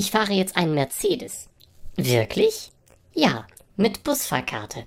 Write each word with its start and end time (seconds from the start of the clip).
Ich 0.00 0.12
fahre 0.12 0.32
jetzt 0.32 0.56
einen 0.56 0.72
Mercedes. 0.72 1.50
Wirklich? 1.94 2.72
Ja, 3.12 3.46
mit 3.76 4.02
Busfahrkarte. 4.02 4.86